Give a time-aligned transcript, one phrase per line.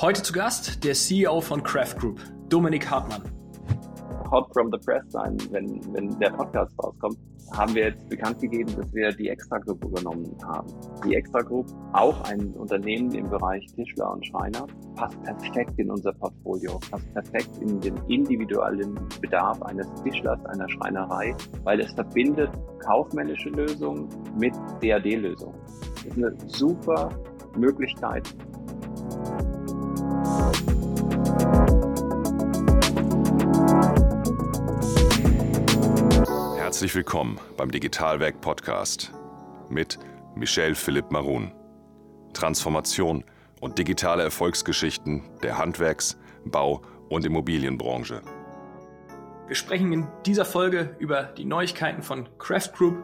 [0.00, 3.20] Heute zu Gast der CEO von Craft Group, Dominik Hartmann.
[4.30, 7.18] Hot from the Press sein, wenn, wenn der Podcast rauskommt,
[7.50, 10.72] haben wir jetzt bekannt gegeben, dass wir die Extra Group übernommen haben.
[11.04, 16.12] Die Extra Group, auch ein Unternehmen im Bereich Tischler und Schreiner, passt perfekt in unser
[16.12, 21.34] Portfolio, passt perfekt in den individuellen Bedarf eines Tischlers, einer Schreinerei,
[21.64, 24.08] weil es verbindet kaufmännische Lösungen
[24.38, 25.58] mit DAD-Lösungen.
[25.96, 27.10] Das ist eine super
[27.56, 28.32] Möglichkeit,
[36.78, 39.12] Herzlich willkommen beim Digitalwerk Podcast
[39.68, 39.98] mit
[40.36, 41.50] Michel Philipp Marun.
[42.34, 43.24] Transformation
[43.60, 48.22] und digitale Erfolgsgeschichten der Handwerks-, Bau- und Immobilienbranche.
[49.48, 53.02] Wir sprechen in dieser Folge über die Neuigkeiten von Craft Group.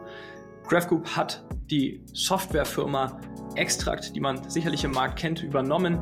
[0.69, 3.19] Craft Group hat die Softwarefirma
[3.55, 6.01] Extract, die man sicherlich im Markt kennt, übernommen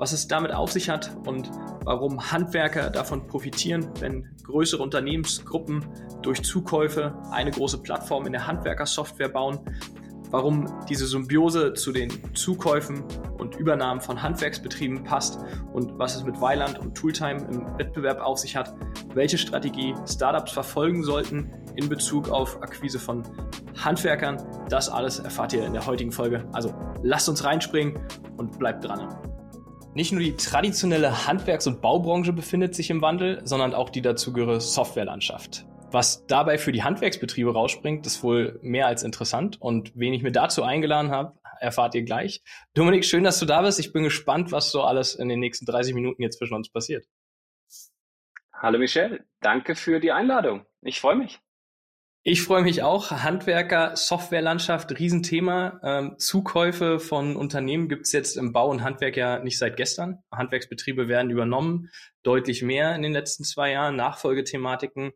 [0.00, 1.50] was es damit auf sich hat und
[1.84, 5.84] warum Handwerker davon profitieren, wenn größere Unternehmensgruppen
[6.22, 9.60] durch Zukäufe eine große Plattform in der Handwerkersoftware bauen,
[10.30, 13.04] warum diese Symbiose zu den Zukäufen
[13.36, 15.38] und Übernahmen von Handwerksbetrieben passt
[15.74, 18.74] und was es mit Weiland und Tooltime im Wettbewerb auf sich hat,
[19.12, 23.22] welche Strategie Startups verfolgen sollten in Bezug auf Akquise von
[23.76, 24.42] Handwerkern.
[24.70, 26.48] Das alles erfahrt ihr in der heutigen Folge.
[26.52, 27.98] Also lasst uns reinspringen
[28.38, 29.29] und bleibt dran.
[29.92, 34.60] Nicht nur die traditionelle Handwerks- und Baubranche befindet sich im Wandel, sondern auch die dazugehörige
[34.60, 35.66] Softwarelandschaft.
[35.90, 39.60] Was dabei für die Handwerksbetriebe rausspringt, ist wohl mehr als interessant.
[39.60, 42.40] Und wen ich mir dazu eingeladen habe, erfahrt ihr gleich.
[42.74, 43.80] Dominik, schön, dass du da bist.
[43.80, 47.06] Ich bin gespannt, was so alles in den nächsten 30 Minuten jetzt zwischen uns passiert.
[48.52, 50.66] Hallo Michelle, danke für die Einladung.
[50.82, 51.40] Ich freue mich.
[52.22, 53.10] Ich freue mich auch.
[53.10, 55.80] Handwerker, Softwarelandschaft, Riesenthema.
[55.82, 60.22] Ähm, Zukäufe von Unternehmen gibt's jetzt im Bau und Handwerk ja nicht seit gestern.
[60.30, 61.88] Handwerksbetriebe werden übernommen,
[62.22, 65.12] deutlich mehr in den letzten zwei Jahren, Nachfolgethematiken.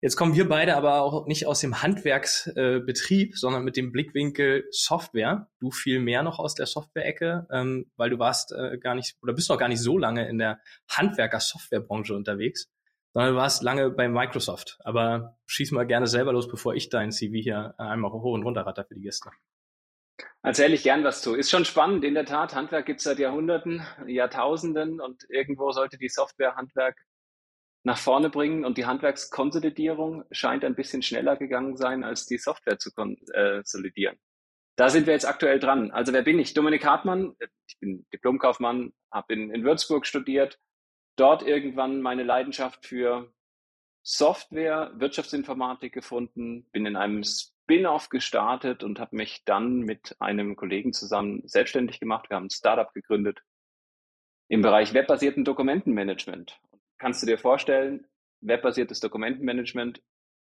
[0.00, 4.64] Jetzt kommen wir beide aber auch nicht aus dem Handwerksbetrieb, äh, sondern mit dem Blickwinkel
[4.70, 5.50] Software.
[5.60, 9.34] Du viel mehr noch aus der Software-Ecke, ähm, weil du warst äh, gar nicht oder
[9.34, 10.58] bist noch gar nicht so lange in der
[10.88, 12.70] Handwerker-Softwarebranche unterwegs
[13.12, 14.78] sondern du warst lange bei Microsoft.
[14.84, 18.66] Aber schieß mal gerne selber los, bevor ich dein CV hier einmal hoch und runter
[18.66, 19.30] ratter für die Gäste.
[20.42, 21.34] Erzähle ich gern was zu.
[21.34, 22.54] Ist schon spannend, in der Tat.
[22.54, 26.98] Handwerk gibt es seit Jahrhunderten, Jahrtausenden und irgendwo sollte die Software Handwerk
[27.82, 32.78] nach vorne bringen und die Handwerkskonsolidierung scheint ein bisschen schneller gegangen sein, als die Software
[32.78, 34.18] zu konsolidieren.
[34.76, 35.90] Da sind wir jetzt aktuell dran.
[35.90, 36.54] Also wer bin ich?
[36.54, 37.34] Dominik Hartmann.
[37.66, 40.58] Ich bin Diplomkaufmann, habe in, in Würzburg studiert,
[41.20, 43.30] dort irgendwann meine Leidenschaft für
[44.02, 50.94] Software, Wirtschaftsinformatik gefunden, bin in einem Spin-off gestartet und habe mich dann mit einem Kollegen
[50.94, 52.30] zusammen selbstständig gemacht.
[52.30, 53.42] Wir haben ein Startup gegründet
[54.48, 56.58] im Bereich webbasierten Dokumentenmanagement.
[56.98, 58.06] Kannst du dir vorstellen,
[58.40, 60.02] webbasiertes Dokumentenmanagement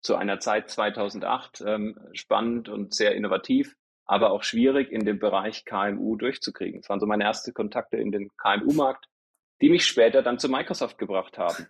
[0.01, 3.75] zu einer Zeit 2008 ähm, spannend und sehr innovativ,
[4.05, 6.81] aber auch schwierig in dem Bereich KMU durchzukriegen.
[6.81, 9.08] Das waren so meine ersten Kontakte in den KMU-Markt
[9.61, 11.67] die mich später dann zu Microsoft gebracht haben.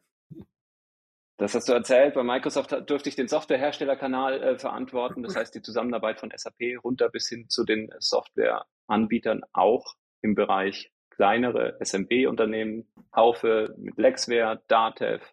[1.37, 2.15] Das hast du erzählt.
[2.15, 5.23] Bei Microsoft durfte ich den Softwareherstellerkanal äh, verantworten.
[5.23, 10.91] Das heißt, die Zusammenarbeit von SAP runter bis hin zu den Softwareanbietern auch im Bereich
[11.09, 15.25] kleinere SMB-Unternehmen, Haufe mit Lexware, Datev,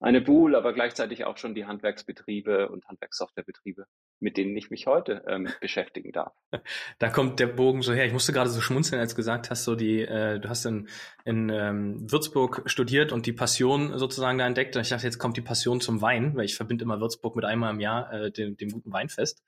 [0.00, 3.86] eine Bool, aber gleichzeitig auch schon die Handwerksbetriebe und Handwerkssoftwarebetriebe
[4.20, 6.32] mit denen ich mich heute ähm, beschäftigen darf.
[6.98, 8.04] Da kommt der Bogen so her.
[8.04, 10.88] Ich musste gerade so schmunzeln, als du gesagt hast, so die, äh, du hast in,
[11.24, 14.76] in ähm, Würzburg studiert und die Passion sozusagen da entdeckt.
[14.76, 17.44] Und ich dachte, jetzt kommt die Passion zum Wein, weil ich verbinde immer Würzburg mit
[17.44, 19.42] einmal im Jahr äh, dem, dem guten Weinfest.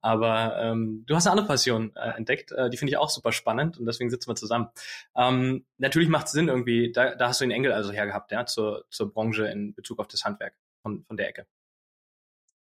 [0.00, 3.32] Aber ähm, du hast eine andere Passion äh, entdeckt, äh, die finde ich auch super
[3.32, 4.68] spannend und deswegen sitzen wir zusammen.
[5.16, 8.46] Ähm, natürlich macht es Sinn irgendwie, da, da hast du den Engel also hergehabt, ja,
[8.46, 11.46] zur, zur Branche in Bezug auf das Handwerk von, von der Ecke.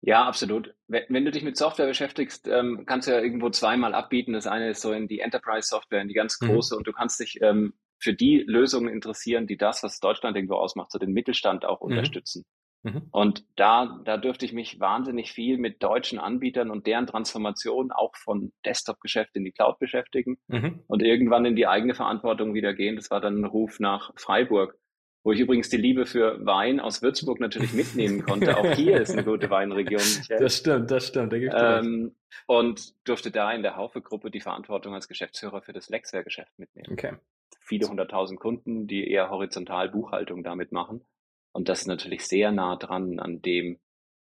[0.01, 0.73] Ja, absolut.
[0.87, 4.33] Wenn, du dich mit Software beschäftigst, ähm, kannst du ja irgendwo zweimal abbieten.
[4.33, 6.47] Das eine ist so in die Enterprise-Software, in die ganz mhm.
[6.47, 6.77] große, mhm.
[6.79, 10.91] und du kannst dich ähm, für die Lösungen interessieren, die das, was Deutschland irgendwo ausmacht,
[10.91, 11.87] so den Mittelstand auch mhm.
[11.87, 12.45] unterstützen.
[12.83, 13.07] Mhm.
[13.11, 18.15] Und da, da dürfte ich mich wahnsinnig viel mit deutschen Anbietern und deren Transformation auch
[18.15, 20.83] von Desktop-Geschäft in die Cloud beschäftigen mhm.
[20.87, 22.95] und irgendwann in die eigene Verantwortung wieder gehen.
[22.95, 24.77] Das war dann ein Ruf nach Freiburg
[25.23, 28.57] wo ich übrigens die Liebe für Wein aus Würzburg natürlich mitnehmen konnte.
[28.57, 30.01] Auch hier ist eine gute Weinregion.
[30.01, 30.39] Michael.
[30.39, 31.33] Das stimmt, das stimmt.
[31.33, 32.15] Da ähm,
[32.45, 36.93] und durfte da in der Haufe-Gruppe die Verantwortung als Geschäftsführer für das Lexware-Geschäft mitnehmen.
[36.93, 37.13] Okay.
[37.59, 41.03] Viele hunderttausend Kunden, die eher horizontal Buchhaltung damit machen.
[41.51, 43.79] Und das ist natürlich sehr nah dran an dem,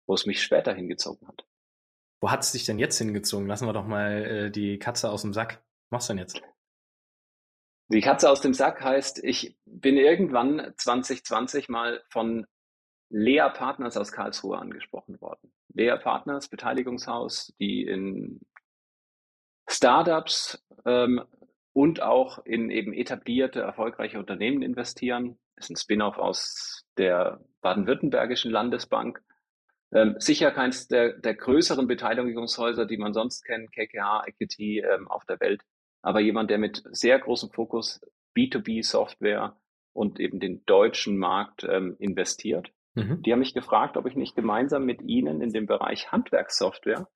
[0.05, 1.45] wo es mich später hingezogen hat.
[2.21, 3.47] Wo hat es dich denn jetzt hingezogen?
[3.47, 5.61] Lassen wir doch mal äh, die Katze aus dem Sack.
[5.89, 6.41] Was machst du denn jetzt?
[7.93, 12.47] Die Katze aus dem Sack heißt, ich bin irgendwann 2020 mal von
[13.09, 15.53] Lea Partners aus Karlsruhe angesprochen worden.
[15.75, 18.41] Lea Partners, Beteiligungshaus, die in
[19.69, 21.21] Startups ähm,
[21.73, 25.37] und auch in eben etablierte, erfolgreiche Unternehmen investieren.
[25.55, 29.21] Das ist ein Spin-off aus der baden-württembergischen Landesbank.
[29.91, 35.25] Ähm, sicher keins der, der größeren Beteiligungshäuser, die man sonst kennt, KKH, Equity ähm, auf
[35.25, 35.61] der Welt,
[36.03, 38.01] aber jemand, der mit sehr großem Fokus
[38.35, 39.57] B2B-Software
[39.93, 42.71] und eben den deutschen Markt ähm, investiert.
[42.93, 43.21] Mhm.
[43.23, 47.07] Die haben mich gefragt, ob ich nicht gemeinsam mit ihnen in dem Bereich Handwerkssoftware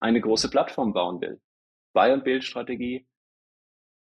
[0.00, 1.40] eine große Plattform bauen will.
[1.92, 3.06] Buy- und Bildstrategie,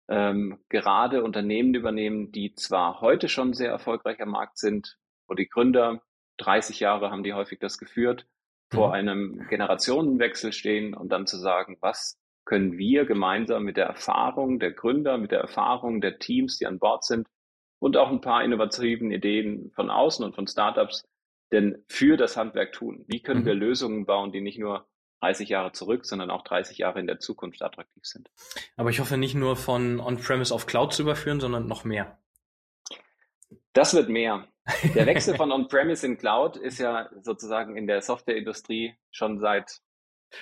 [0.08, 5.48] ähm, gerade Unternehmen übernehmen, die zwar heute schon sehr erfolgreich am Markt sind, wo die
[5.48, 6.02] Gründer
[6.38, 8.26] 30 Jahre haben die häufig das geführt,
[8.70, 8.94] vor mhm.
[8.94, 14.72] einem Generationenwechsel stehen und dann zu sagen, was können wir gemeinsam mit der Erfahrung der
[14.72, 17.28] Gründer, mit der Erfahrung der Teams, die an Bord sind
[17.78, 21.04] und auch ein paar innovativen Ideen von außen und von Startups
[21.52, 23.04] denn für das Handwerk tun?
[23.08, 23.46] Wie können mhm.
[23.46, 24.86] wir Lösungen bauen, die nicht nur
[25.20, 28.30] 30 Jahre zurück, sondern auch 30 Jahre in der Zukunft attraktiv sind?
[28.76, 32.18] Aber ich hoffe nicht nur von On-Premise auf Cloud zu überführen, sondern noch mehr.
[33.72, 34.46] Das wird mehr.
[34.94, 39.80] Der Wechsel von On-Premise in Cloud ist ja sozusagen in der Softwareindustrie schon seit,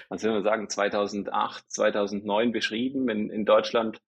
[0.09, 3.09] was will man sagen, 2008, 2009 beschrieben.
[3.09, 4.01] In, in Deutschland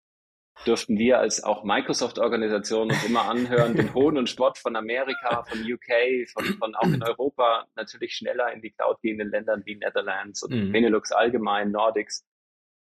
[0.67, 5.61] dürften wir als auch Microsoft-Organisation uns immer anhören, den Hohn und Spott von Amerika, von
[5.61, 10.43] UK, von, von auch in Europa natürlich schneller in die Cloud gehenden Ländern wie Netherlands
[10.43, 10.73] und mhm.
[10.73, 12.27] Benelux allgemein, Nordics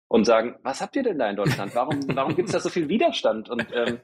[0.08, 1.74] und sagen, was habt ihr denn da in Deutschland?
[1.74, 3.48] Warum, warum gibt es da so viel Widerstand?
[3.48, 4.00] Und ähm,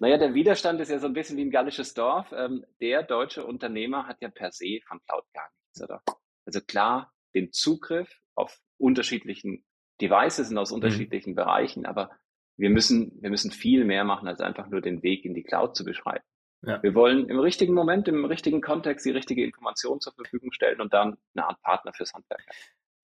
[0.00, 2.32] naja, der Widerstand ist ja so ein bisschen wie ein gallisches Dorf.
[2.32, 6.02] Ähm, der deutsche Unternehmer hat ja per se von Cloud gar nichts, oder?
[6.46, 9.64] Also klar, den Zugriff auf unterschiedlichen
[10.00, 10.76] Devices und aus mhm.
[10.76, 11.36] unterschiedlichen mhm.
[11.36, 12.10] Bereichen, aber
[12.56, 15.76] wir müssen, wir müssen viel mehr machen, als einfach nur den Weg in die Cloud
[15.76, 16.24] zu beschreiten.
[16.62, 16.82] Ja.
[16.82, 20.94] Wir wollen im richtigen Moment, im richtigen Kontext die richtige Information zur Verfügung stellen und
[20.94, 22.42] dann eine Art Partner fürs Handwerk.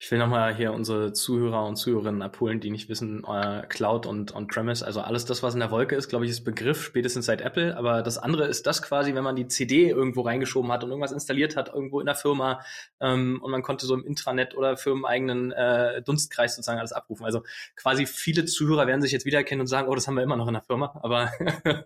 [0.02, 4.35] Ich will nochmal hier unsere Zuhörer und Zuhörerinnen abholen, die nicht wissen, äh, Cloud und
[4.35, 7.43] On-Premise, also alles das, was in der Wolke ist, glaube ich, ist Begriff spätestens seit
[7.43, 7.76] Apple.
[7.76, 11.12] Aber das andere ist das quasi, wenn man die CD irgendwo reingeschoben hat und irgendwas
[11.12, 12.62] installiert hat, irgendwo in der Firma
[12.99, 17.26] ähm, und man konnte so im Intranet oder firmeneigenen äh, Dunstkreis sozusagen alles abrufen.
[17.26, 17.43] Also
[17.76, 20.49] quasi viele Zuhörer werden sich jetzt wiedererkennen und sagen, oh, das haben wir immer noch
[20.49, 20.99] in der Firma.
[21.02, 21.31] Aber,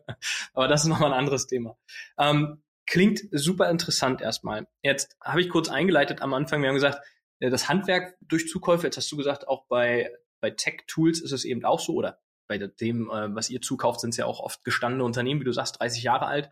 [0.55, 1.76] aber das ist nochmal ein anderes Thema.
[2.16, 4.69] Ähm, klingt super interessant erstmal.
[4.82, 7.00] Jetzt habe ich kurz eingeleitet am Anfang, wir haben gesagt,
[7.41, 10.11] das Handwerk durch Zukäufe, jetzt hast du gesagt, auch bei,
[10.41, 14.11] bei Tech-Tools ist es eben auch so, oder bei dem, äh, was ihr zukauft, sind
[14.11, 16.51] es ja auch oft gestandene Unternehmen, wie du sagst, 30 Jahre alt.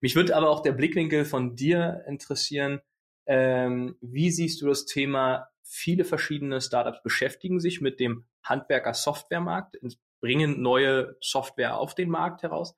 [0.00, 2.80] Mich würde aber auch der Blickwinkel von dir interessieren.
[3.26, 9.78] Ähm, wie siehst du das Thema, viele verschiedene Startups beschäftigen sich mit dem Handwerker-Softwaremarkt,
[10.20, 12.76] bringen neue Software auf den Markt heraus.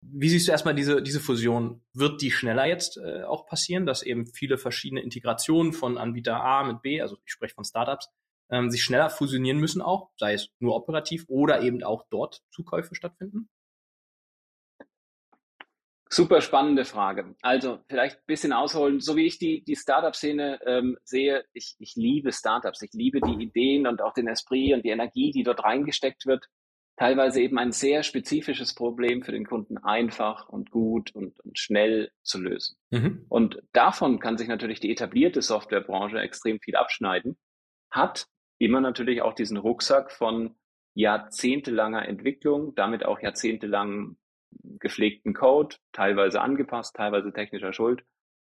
[0.00, 1.82] Wie siehst du erstmal diese, diese Fusion?
[1.92, 6.64] Wird die schneller jetzt äh, auch passieren, dass eben viele verschiedene Integrationen von Anbieter A
[6.64, 8.08] mit B, also ich spreche von Startups,
[8.50, 12.94] ähm, sich schneller fusionieren müssen auch, sei es nur operativ oder eben auch dort Zukäufe
[12.94, 13.48] stattfinden?
[16.10, 17.34] Super spannende Frage.
[17.42, 19.00] Also vielleicht ein bisschen ausholen.
[19.00, 22.80] So wie ich die, die Startup-Szene ähm, sehe, ich, ich liebe Startups.
[22.80, 26.48] Ich liebe die Ideen und auch den Esprit und die Energie, die dort reingesteckt wird
[26.98, 32.10] teilweise eben ein sehr spezifisches Problem für den Kunden einfach und gut und, und schnell
[32.22, 32.76] zu lösen.
[32.90, 33.24] Mhm.
[33.28, 37.38] Und davon kann sich natürlich die etablierte Softwarebranche extrem viel abschneiden,
[37.90, 38.26] hat
[38.58, 40.56] immer natürlich auch diesen Rucksack von
[40.94, 44.16] jahrzehntelanger Entwicklung, damit auch jahrzehntelang
[44.80, 48.02] gepflegten Code, teilweise angepasst, teilweise technischer Schuld,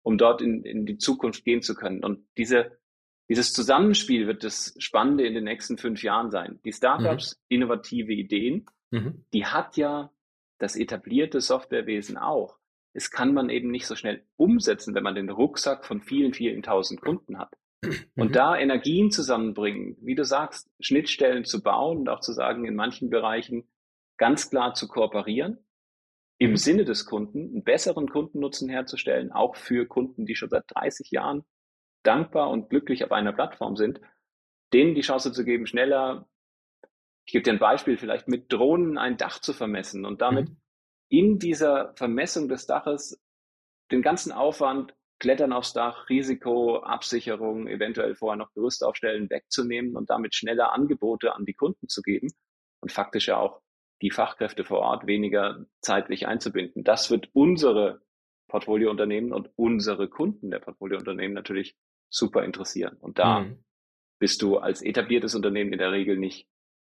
[0.01, 2.04] um dort in, in die Zukunft gehen zu können.
[2.04, 2.80] Und diese
[3.30, 6.60] dieses Zusammenspiel wird das Spannende in den nächsten fünf Jahren sein.
[6.66, 7.56] Die Startups, mhm.
[7.56, 9.25] innovative Ideen, mhm.
[9.34, 10.12] die hat ja
[10.60, 12.58] das etablierte Softwarewesen auch.
[12.94, 16.62] Es kann man eben nicht so schnell umsetzen, wenn man den Rucksack von vielen, vielen
[16.62, 17.56] tausend Kunden hat.
[18.16, 18.34] Und mhm.
[18.34, 23.10] da Energien zusammenbringen, wie du sagst, Schnittstellen zu bauen und auch zu sagen, in manchen
[23.10, 23.68] Bereichen
[24.18, 25.58] ganz klar zu kooperieren,
[26.38, 26.58] im mhm.
[26.58, 31.44] Sinne des Kunden einen besseren Kundennutzen herzustellen, auch für Kunden, die schon seit 30 Jahren
[32.03, 34.00] dankbar und glücklich auf einer Plattform sind,
[34.74, 36.27] denen die Chance zu geben, schneller,
[37.25, 40.58] ich gebe dir ein Beispiel, vielleicht mit Drohnen ein Dach zu vermessen und damit mhm.
[41.10, 43.22] in dieser Vermessung des Daches
[43.91, 50.10] den ganzen Aufwand, Klettern aufs Dach, Risiko, Absicherung, eventuell vorher noch Gerüst aufstellen, wegzunehmen und
[50.10, 52.29] damit schneller Angebote an die Kunden zu geben
[52.79, 53.62] und faktisch ja auch
[54.01, 56.84] die Fachkräfte vor Ort weniger zeitlich einzubinden.
[56.84, 58.01] Das wird unsere
[58.48, 61.75] Portfoliounternehmen und unsere Kunden der Portfoliounternehmen natürlich
[62.12, 62.98] super interessieren.
[63.00, 63.63] Und da mhm.
[64.20, 66.48] bist du als etabliertes Unternehmen in der Regel nicht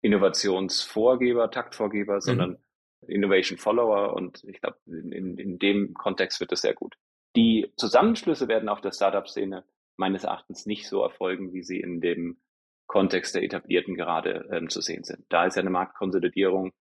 [0.02, 3.08] Innovationsvorgeber, Taktvorgeber, sondern mhm.
[3.08, 6.96] Innovation Follower und ich glaube, in, in dem Kontext wird das sehr gut.
[7.34, 9.64] Die Zusammenschlüsse werden auf der Startup-Szene
[9.96, 12.38] meines Erachtens nicht so erfolgen, wie sie in dem
[12.86, 15.24] Kontext der Etablierten gerade ähm, zu sehen sind.
[15.28, 16.72] Da ist ja eine Marktkonsolidierung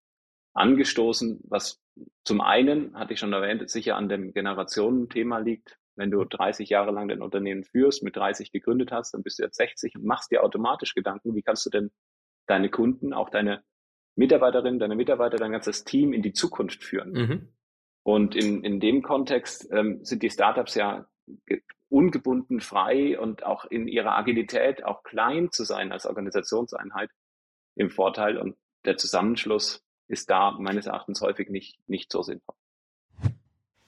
[0.53, 1.81] angestoßen, was
[2.23, 5.77] zum einen, hatte ich schon erwähnt, sicher an dem Generationenthema liegt.
[5.95, 9.43] Wenn du 30 Jahre lang dein Unternehmen führst, mit 30 gegründet hast, dann bist du
[9.43, 11.91] jetzt 60 und machst dir automatisch Gedanken, wie kannst du denn
[12.47, 13.63] deine Kunden, auch deine
[14.15, 17.11] Mitarbeiterinnen, deine Mitarbeiter, dein ganzes Team in die Zukunft führen.
[17.11, 17.53] Mhm.
[18.03, 21.07] Und in, in dem Kontext ähm, sind die Startups ja
[21.89, 27.09] ungebunden, frei und auch in ihrer Agilität auch klein zu sein als Organisationseinheit
[27.75, 28.37] im Vorteil.
[28.37, 32.55] Und der Zusammenschluss ist da meines Erachtens häufig nicht, nicht so sinnvoll.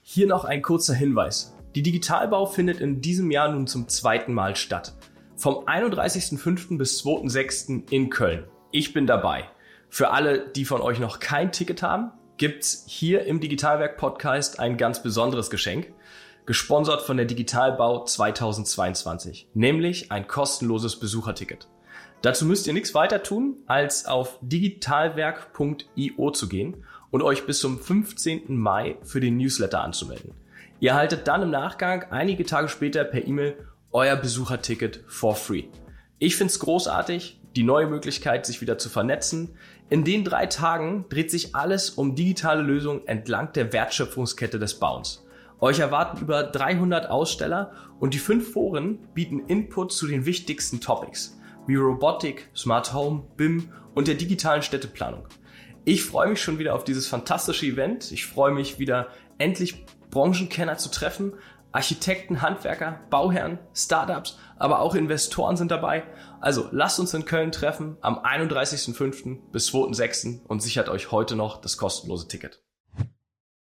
[0.10, 1.54] Hier noch ein kurzer Hinweis.
[1.76, 4.94] Die Digitalbau findet in diesem Jahr nun zum zweiten Mal statt.
[5.36, 6.78] Vom 31.05.
[6.78, 7.92] bis 2.06.
[7.92, 8.46] in Köln.
[8.72, 9.50] Ich bin dabei.
[9.90, 14.78] Für alle, die von euch noch kein Ticket haben, gibt's hier im Digitalwerk Podcast ein
[14.78, 15.92] ganz besonderes Geschenk,
[16.46, 21.68] gesponsert von der Digitalbau 2022, nämlich ein kostenloses Besucherticket.
[22.22, 27.80] Dazu müsst ihr nichts weiter tun, als auf digitalwerk.io zu gehen und euch bis zum
[27.80, 28.58] 15.
[28.58, 30.34] Mai für den Newsletter anzumelden.
[30.80, 33.56] Ihr erhaltet dann im Nachgang einige Tage später per E-Mail
[33.92, 35.66] euer Besucherticket for free.
[36.20, 39.56] Ich find's großartig, die neue Möglichkeit, sich wieder zu vernetzen.
[39.90, 45.26] In den drei Tagen dreht sich alles um digitale Lösungen entlang der Wertschöpfungskette des Bauens.
[45.60, 51.38] Euch erwarten über 300 Aussteller und die fünf Foren bieten Input zu den wichtigsten Topics
[51.68, 55.28] wie Robotik, Smart Home, BIM und der digitalen Städteplanung.
[55.88, 58.12] Ich freue mich schon wieder auf dieses fantastische Event.
[58.12, 61.36] Ich freue mich wieder endlich Branchenkenner zu treffen,
[61.72, 66.04] Architekten, Handwerker, Bauherren, Startups, aber auch Investoren sind dabei.
[66.42, 69.50] Also lasst uns in Köln treffen am 31.05.
[69.54, 70.46] bis 2.06.
[70.46, 72.62] und sichert euch heute noch das kostenlose Ticket.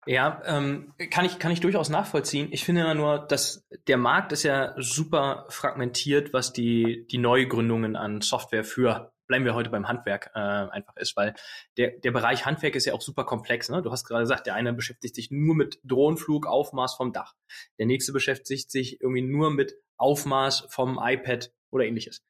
[0.08, 2.48] Ja, ähm, kann ich kann ich durchaus nachvollziehen.
[2.50, 7.96] Ich finde ja nur, dass der Markt ist ja super fragmentiert, was die die Neugründungen
[7.96, 11.36] an Software für bleiben wir heute beim Handwerk äh, einfach ist, weil
[11.78, 13.70] der, der Bereich Handwerk ist ja auch super komplex.
[13.70, 13.82] Ne?
[13.82, 17.36] Du hast gerade gesagt, der eine beschäftigt sich nur mit Drohnenflug, Aufmaß vom Dach.
[17.78, 22.26] Der nächste beschäftigt sich irgendwie nur mit Aufmaß vom iPad oder ähnliches.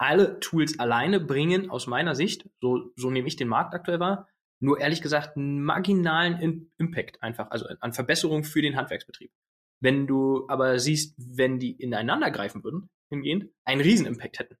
[0.00, 4.28] Alle Tools alleine bringen aus meiner Sicht, so, so nehme ich den Markt aktuell wahr,
[4.60, 9.32] nur ehrlich gesagt einen marginalen In Impact einfach, also an Verbesserung für den Handwerksbetrieb.
[9.80, 14.56] Wenn du aber siehst, wenn die ineinander greifen würden, hingehend, einen Riesen-Impact hätten.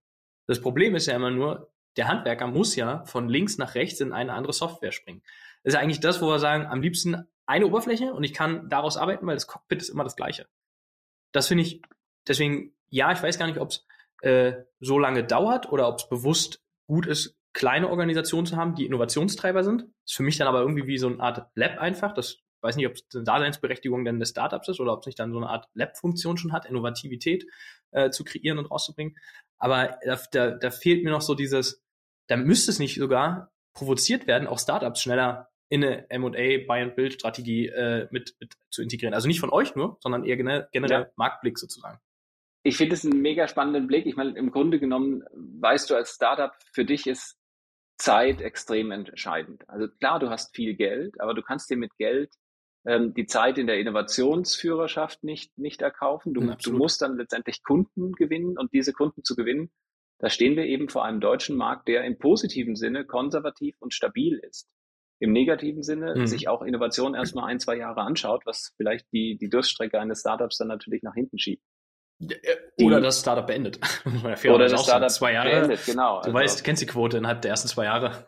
[0.48, 4.12] Das Problem ist ja immer nur, der Handwerker muss ja von links nach rechts in
[4.12, 5.22] eine andere Software springen.
[5.62, 8.68] Das ist ja eigentlich das, wo wir sagen, am liebsten eine Oberfläche und ich kann
[8.68, 10.46] daraus arbeiten, weil das Cockpit ist immer das gleiche.
[11.32, 11.82] Das finde ich,
[12.26, 13.86] deswegen, ja, ich weiß gar nicht, ob es
[14.22, 18.86] äh, so lange dauert oder ob es bewusst gut ist, kleine Organisationen zu haben, die
[18.86, 19.86] Innovationstreiber sind.
[20.06, 22.14] Ist für mich dann aber irgendwie wie so eine Art Lab einfach.
[22.14, 25.18] Das weiß nicht, ob es eine Daseinsberechtigung denn des Startups ist oder ob es nicht
[25.18, 27.46] dann so eine Art Lab-Funktion schon hat, Innovativität
[27.90, 29.16] äh, zu kreieren und rauszubringen.
[29.58, 31.82] Aber da, da, da fehlt mir noch so dieses,
[32.28, 38.08] da müsste es nicht sogar provoziert werden, auch Startups schneller in eine M&A Buy-and-Build-Strategie äh,
[38.10, 39.14] mit, mit zu integrieren.
[39.14, 41.10] Also nicht von euch nur, sondern eher generell, ja.
[41.16, 41.98] Marktblick sozusagen.
[42.62, 44.06] Ich finde es einen mega spannenden Blick.
[44.06, 45.24] Ich meine, im Grunde genommen
[45.60, 47.38] weißt du als Startup, für dich ist
[47.98, 49.68] Zeit extrem entscheidend.
[49.68, 52.32] Also klar, du hast viel Geld, aber du kannst dir mit Geld
[52.86, 56.34] ähm, die Zeit in der Innovationsführerschaft nicht, nicht erkaufen.
[56.34, 59.70] Du, du musst dann letztendlich Kunden gewinnen und diese Kunden zu gewinnen,
[60.18, 64.40] da stehen wir eben vor einem deutschen Markt, der im positiven Sinne konservativ und stabil
[64.42, 64.68] ist.
[65.20, 66.26] Im negativen Sinne mhm.
[66.26, 70.58] sich auch Innovation erstmal ein, zwei Jahre anschaut, was vielleicht die, die Durststrecke eines Startups
[70.58, 71.62] dann natürlich nach hinten schiebt.
[72.20, 73.78] Äh, oder das Startup beendet.
[74.48, 75.50] oder das Startup zwei Jahre.
[75.50, 76.20] beendet, genau.
[76.20, 78.26] Du also, weißt, du kennst die Quote innerhalb der ersten zwei Jahre.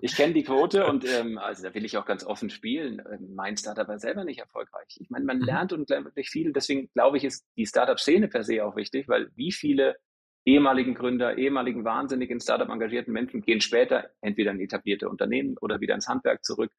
[0.00, 3.02] Ich kenne die Quote und ähm, also da will ich auch ganz offen spielen.
[3.10, 4.96] Ähm, mein Startup war selber nicht erfolgreich.
[5.00, 5.44] Ich meine, man mhm.
[5.44, 6.52] lernt unglaublich viel.
[6.52, 9.96] Deswegen glaube ich, ist die Startup-Szene per se auch wichtig, weil wie viele
[10.44, 15.80] ehemaligen Gründer, ehemaligen wahnsinnig in Startup engagierten Menschen gehen später entweder in etablierte Unternehmen oder
[15.80, 16.72] wieder ins Handwerk zurück.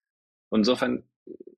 [0.49, 1.03] Und insofern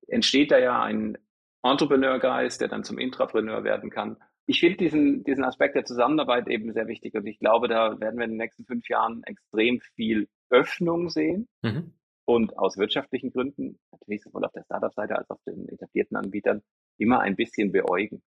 [0.08, 1.16] entsteht da ja ein
[1.62, 4.16] Entrepreneurgeist, der dann zum Intrapreneur werden kann.
[4.46, 8.18] Ich finde diesen, diesen Aspekt der Zusammenarbeit eben sehr wichtig und ich glaube, da werden
[8.18, 11.94] wir in den nächsten fünf Jahren extrem viel Öffnung sehen mhm.
[12.24, 16.62] und aus wirtschaftlichen Gründen, natürlich sowohl auf der Startup-Seite als auch auf den etablierten Anbietern,
[16.98, 18.22] immer ein bisschen beäugen.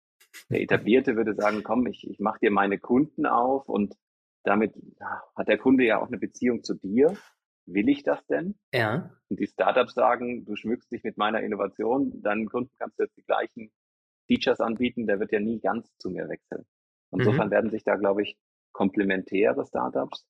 [0.50, 3.94] Der Etablierte würde sagen, komm, ich, ich mache dir meine Kunden auf und
[4.44, 4.74] damit
[5.34, 7.16] hat der Kunde ja auch eine Beziehung zu dir.
[7.66, 8.56] Will ich das denn?
[8.74, 9.10] Ja.
[9.30, 13.16] Und die Startups sagen, du schmückst dich mit meiner Innovation, deinem Kunden kannst du jetzt
[13.16, 13.72] die gleichen
[14.26, 16.64] Features anbieten, der wird ja nie ganz zu mir wechseln.
[17.10, 17.52] Insofern mhm.
[17.52, 18.36] werden sich da, glaube ich,
[18.72, 20.26] komplementäre Startups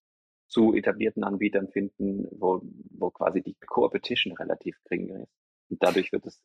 [0.49, 2.61] zu etablierten Anbietern finden, wo,
[2.91, 5.33] wo quasi die Competition relativ gering ist.
[5.71, 6.43] Und dadurch wird es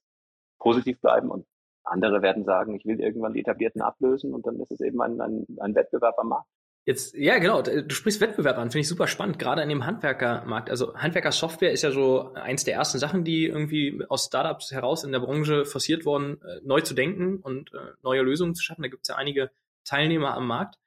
[0.59, 1.45] positiv bleiben und
[1.83, 5.19] andere werden sagen, ich will irgendwann die etablierten ablösen und dann ist es eben ein,
[5.19, 6.49] ein, ein Wettbewerb am Markt.
[6.89, 7.61] Jetzt, ja, genau.
[7.61, 10.71] Du sprichst Wettbewerb an, finde ich super spannend, gerade in dem Handwerkermarkt.
[10.71, 15.11] Also Handwerkersoftware ist ja so eins der ersten Sachen, die irgendwie aus Startups heraus in
[15.11, 18.81] der Branche forciert wurden, äh, neu zu denken und äh, neue Lösungen zu schaffen.
[18.81, 19.51] Da gibt es ja einige
[19.85, 20.79] Teilnehmer am Markt.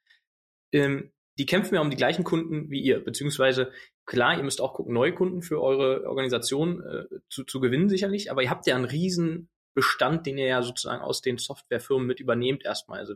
[0.73, 3.71] Ähm, die kämpfen ja um die gleichen Kunden wie ihr, beziehungsweise
[4.05, 8.29] klar, ihr müsst auch gucken, neue Kunden für eure Organisation äh, zu, zu gewinnen sicherlich,
[8.29, 12.19] aber ihr habt ja einen riesen Bestand, den ihr ja sozusagen aus den Softwarefirmen mit
[12.19, 12.99] übernehmt erstmal.
[12.99, 13.13] Also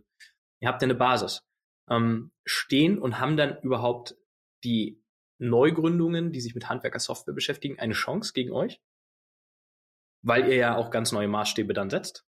[0.62, 1.44] ihr habt ja eine Basis.
[1.90, 4.18] Ähm, stehen und haben dann überhaupt
[4.64, 5.02] die
[5.40, 8.82] Neugründungen, die sich mit Handwerker-Software beschäftigen, eine Chance gegen euch?
[10.22, 12.28] Weil ihr ja auch ganz neue Maßstäbe dann setzt.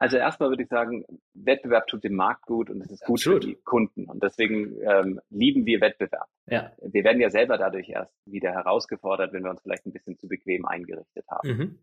[0.00, 1.04] Also erstmal würde ich sagen,
[1.34, 3.44] Wettbewerb tut dem Markt gut und es ist gut Absolut.
[3.44, 4.04] für die Kunden.
[4.04, 6.28] Und deswegen ähm, lieben wir Wettbewerb.
[6.46, 6.72] Ja.
[6.80, 10.28] Wir werden ja selber dadurch erst wieder herausgefordert, wenn wir uns vielleicht ein bisschen zu
[10.28, 11.48] bequem eingerichtet haben.
[11.48, 11.78] Mhm.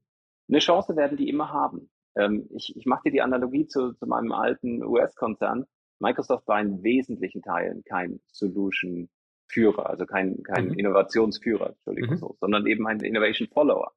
[0.48, 1.90] Eine Chance werden die immer haben.
[2.16, 5.66] Ähm, ich ich mache dir die Analogie zu, zu meinem alten US-Konzern.
[6.00, 10.74] Microsoft war in wesentlichen Teilen kein Solution-Führer, also kein, kein mhm.
[10.74, 12.18] Innovationsführer, Entschuldigung, mhm.
[12.18, 13.94] so, sondern eben ein Innovation-Follower.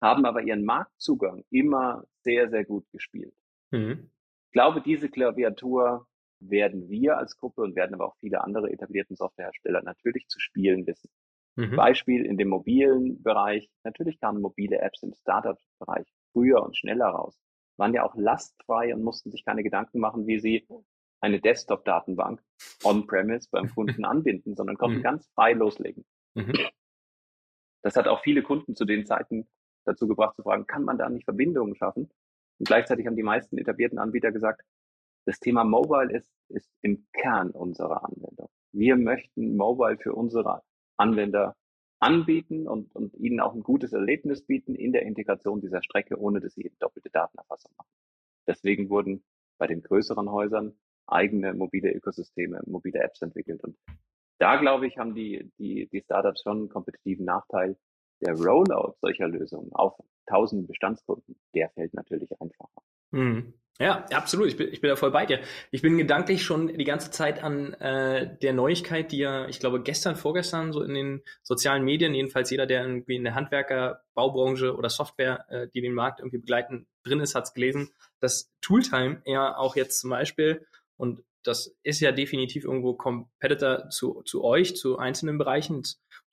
[0.00, 3.34] Haben aber ihren Marktzugang immer sehr, sehr gut gespielt.
[3.70, 4.10] Mhm.
[4.46, 6.06] Ich glaube, diese Klaviatur
[6.40, 10.86] werden wir als Gruppe und werden aber auch viele andere etablierten Softwarehersteller natürlich zu spielen
[10.86, 11.10] wissen.
[11.56, 11.76] Mhm.
[11.76, 13.70] Beispiel in dem mobilen Bereich.
[13.84, 17.38] Natürlich kamen mobile Apps im Startup-Bereich früher und schneller raus.
[17.76, 20.66] Waren ja auch lastfrei und mussten sich keine Gedanken machen, wie sie
[21.20, 22.42] eine Desktop-Datenbank
[22.84, 25.02] on-premise beim Kunden anbinden, sondern konnten mhm.
[25.02, 26.04] ganz frei loslegen.
[26.34, 26.52] Mhm.
[27.82, 29.48] Das hat auch viele Kunden zu den Zeiten
[29.84, 32.10] dazu gebracht zu fragen, kann man da nicht Verbindungen schaffen?
[32.58, 34.62] Und gleichzeitig haben die meisten etablierten Anbieter gesagt,
[35.26, 38.48] das Thema Mobile ist, ist im Kern unserer Anwendung.
[38.72, 40.62] Wir möchten Mobile für unsere
[40.96, 41.56] Anwender
[42.00, 46.40] anbieten und, und ihnen auch ein gutes Erlebnis bieten in der Integration dieser Strecke, ohne
[46.40, 47.90] dass sie eben doppelte Datenerfassung machen.
[48.46, 49.22] Deswegen wurden
[49.58, 50.78] bei den größeren Häusern
[51.12, 53.62] eigene mobile Ökosysteme, mobile Apps entwickelt.
[53.64, 53.76] Und
[54.38, 57.76] da, glaube ich, haben die, die, die Startups schon einen kompetitiven Nachteil.
[58.22, 59.94] Der Rollout solcher Lösungen auf
[60.26, 62.82] tausend Bestandskunden, der fällt natürlich einfacher.
[63.12, 63.54] Mhm.
[63.80, 64.48] Ja, absolut.
[64.48, 65.40] Ich bin, ich bin da voll bei dir.
[65.70, 69.82] Ich bin gedanklich schon die ganze Zeit an äh, der Neuigkeit, die ja, ich glaube,
[69.82, 74.76] gestern, vorgestern so in den sozialen Medien, jedenfalls jeder, der irgendwie in der Handwerker, Baubranche
[74.76, 77.88] oder Software, äh, die den Markt irgendwie begleiten, drin ist, hat es gelesen,
[78.20, 80.66] dass Tooltime ja auch jetzt zum Beispiel,
[81.00, 85.82] und das ist ja definitiv irgendwo Competitor zu, zu euch, zu einzelnen Bereichen,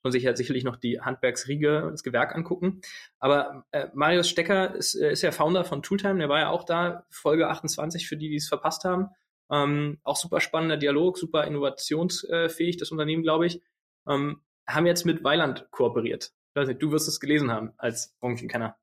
[0.02, 2.80] und sich ja sicherlich noch die Handwerksriege, das Gewerk angucken.
[3.18, 6.64] Aber äh, Marius Stecker ist, äh, ist ja Founder von Tooltime, der war ja auch
[6.64, 9.08] da, Folge 28 für die, die es verpasst haben.
[9.50, 13.60] Ähm, auch super spannender Dialog, super innovationsfähig, das Unternehmen, glaube ich.
[14.06, 16.32] Ähm, haben jetzt mit Weiland kooperiert.
[16.50, 18.76] Ich weiß nicht, du wirst es gelesen haben als Branchenkenner.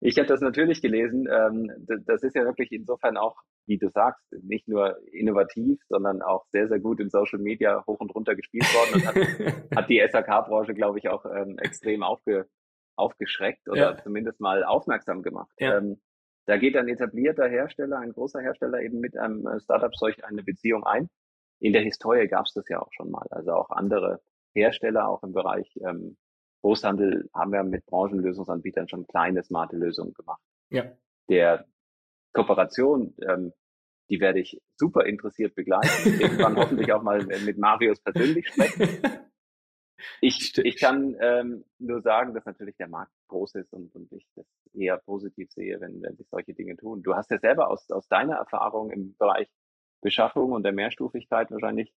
[0.00, 1.26] Ich habe das natürlich gelesen.
[1.30, 1.70] Ähm,
[2.06, 6.68] das ist ja wirklich insofern auch, wie du sagst, nicht nur innovativ, sondern auch sehr,
[6.68, 9.14] sehr gut in Social Media hoch und runter gespielt worden und hat,
[9.76, 12.46] hat die SAK-Branche, glaube ich, auch ähm, extrem aufge,
[12.96, 13.96] aufgeschreckt oder ja.
[13.96, 15.52] zumindest mal aufmerksam gemacht.
[15.58, 15.78] Ja.
[15.78, 16.00] Ähm,
[16.46, 20.42] da geht ein etablierter Hersteller, ein großer Hersteller eben mit einem äh, Startup solch eine
[20.42, 21.08] Beziehung ein.
[21.60, 23.26] In der Historie gab es das ja auch schon mal.
[23.30, 24.20] Also auch andere
[24.54, 26.16] Hersteller, auch im Bereich ähm,
[26.64, 30.40] Großhandel haben wir mit Branchenlösungsanbietern schon kleine, smarte Lösungen gemacht.
[30.70, 30.90] Ja.
[31.28, 31.66] Der
[32.32, 33.52] Kooperation, ähm,
[34.08, 35.88] die werde ich super interessiert begleiten.
[36.20, 38.88] Irgendwann hoffentlich auch mal mit Marius persönlich sprechen.
[40.20, 44.26] Ich, ich kann ähm, nur sagen, dass natürlich der Markt groß ist und, und ich
[44.34, 47.02] das eher positiv sehe, wenn, wenn sich solche Dinge tun.
[47.02, 49.48] Du hast ja selber aus, aus deiner Erfahrung im Bereich
[50.02, 51.94] Beschaffung und der Mehrstufigkeit wahrscheinlich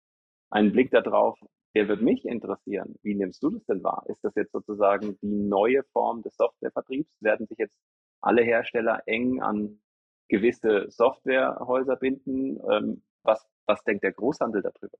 [0.51, 1.41] einen Blick darauf,
[1.77, 2.95] der wird mich interessieren.
[3.03, 4.03] Wie nimmst du das denn wahr?
[4.09, 7.11] Ist das jetzt sozusagen die neue Form des Softwarevertriebs?
[7.21, 7.77] Werden sich jetzt
[8.23, 9.79] alle Hersteller eng an
[10.31, 12.59] gewisse Softwarehäuser binden?
[12.73, 14.97] Ähm, was, was denkt der Großhandel darüber?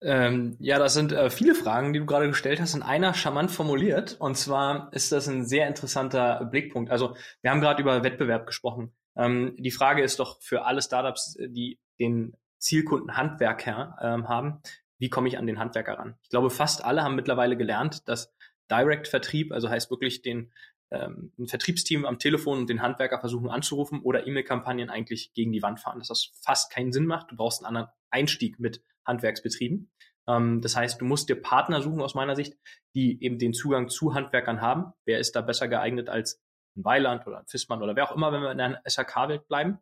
[0.00, 3.52] Ähm, ja, das sind äh, viele Fragen, die du gerade gestellt hast, in einer charmant
[3.52, 4.16] formuliert.
[4.18, 6.90] Und zwar ist das ein sehr interessanter Blickpunkt.
[6.90, 8.92] Also wir haben gerade über Wettbewerb gesprochen.
[9.16, 14.60] Ähm, die Frage ist doch für alle Startups, die den Zielkunden Handwerker ähm, haben,
[15.02, 16.14] wie komme ich an den Handwerker ran?
[16.22, 18.32] Ich glaube, fast alle haben mittlerweile gelernt, dass
[18.70, 20.52] Direct-Vertrieb, also heißt wirklich den
[20.92, 25.60] ähm, ein Vertriebsteam am Telefon und den Handwerker versuchen anzurufen oder E-Mail-Kampagnen eigentlich gegen die
[25.60, 27.32] Wand fahren, dass das fast keinen Sinn macht.
[27.32, 29.90] Du brauchst einen anderen Einstieg mit Handwerksbetrieben.
[30.28, 32.56] Ähm, das heißt, du musst dir Partner suchen aus meiner Sicht,
[32.94, 34.92] die eben den Zugang zu Handwerkern haben.
[35.04, 36.40] Wer ist da besser geeignet als
[36.76, 39.78] ein Weiland oder ein Fissmann oder wer auch immer, wenn wir in der SHK-Welt bleiben.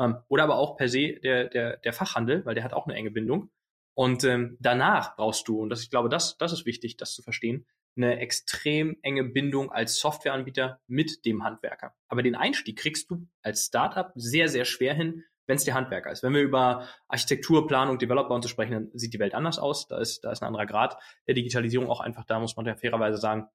[0.00, 2.96] Ähm, oder aber auch per se der, der, der Fachhandel, weil der hat auch eine
[2.96, 3.50] enge Bindung.
[3.94, 7.22] Und ähm, danach brauchst du, und das, ich glaube, das, das ist wichtig, das zu
[7.22, 11.94] verstehen, eine extrem enge Bindung als Softwareanbieter mit dem Handwerker.
[12.08, 16.10] Aber den Einstieg kriegst du als Startup sehr, sehr schwer hin, wenn es der Handwerker
[16.10, 16.22] ist.
[16.22, 19.86] Wenn wir über Architektur, Planung, Developer und so sprechen, dann sieht die Welt anders aus.
[19.86, 22.74] Da ist, da ist ein anderer Grad der Digitalisierung auch einfach da, muss man ja
[22.74, 23.46] fairerweise sagen.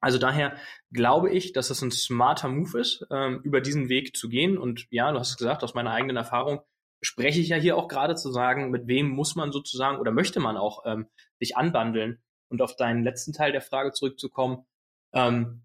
[0.00, 0.56] Also daher
[0.92, 4.56] glaube ich, dass es ein smarter Move ist, ähm, über diesen Weg zu gehen.
[4.56, 6.62] Und ja, du hast es gesagt, aus meiner eigenen Erfahrung
[7.00, 10.40] spreche ich ja hier auch gerade zu sagen, mit wem muss man sozusagen oder möchte
[10.40, 11.06] man auch ähm,
[11.38, 12.22] sich anbandeln.
[12.50, 14.64] Und auf deinen letzten Teil der Frage zurückzukommen,
[15.12, 15.62] ähm,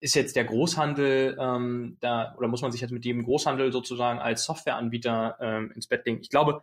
[0.00, 4.18] ist jetzt der Großhandel ähm, da oder muss man sich jetzt mit dem Großhandel sozusagen
[4.18, 6.20] als Softwareanbieter ähm, ins Bett legen?
[6.20, 6.62] Ich glaube,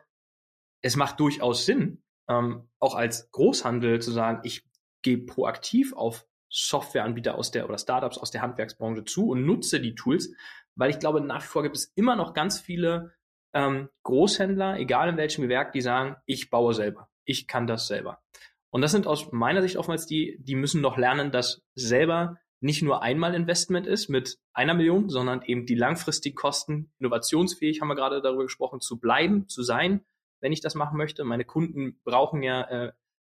[0.82, 4.64] es macht durchaus Sinn, ähm, auch als Großhandel zu sagen, ich
[5.02, 9.96] gehe proaktiv auf Softwareanbieter aus der oder Startups aus der Handwerksbranche zu und nutze die
[9.96, 10.34] Tools,
[10.76, 13.14] weil ich glaube, nach wie vor gibt es immer noch ganz viele
[13.54, 18.22] ähm, Großhändler, egal in welchem Gewerk, die sagen, ich baue selber, ich kann das selber.
[18.70, 22.84] Und das sind aus meiner Sicht oftmals die, die müssen noch lernen, das selber nicht
[22.84, 27.96] nur einmal Investment ist mit einer Million, sondern eben die langfristigen Kosten, innovationsfähig, haben wir
[27.96, 30.06] gerade darüber gesprochen, zu bleiben, zu sein,
[30.42, 31.24] wenn ich das machen möchte.
[31.24, 32.92] Meine Kunden brauchen ja äh,